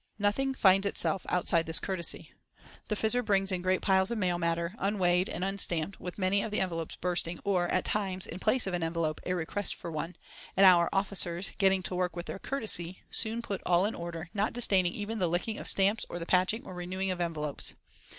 [0.17, 2.33] Nothing finds itself outside this courtesy.
[2.87, 6.49] The Fizzer brings in great piles of mail matter, unweighed and unstamped, with many of
[6.49, 10.15] the envelopes bursting or, at times, in place of an envelope, a request for one;
[10.57, 14.53] and "our officers," getting to work with their "courtesy," soon put all in order, not
[14.53, 17.75] disdaining even the licking of stamps or the patching or renewing of envelopes.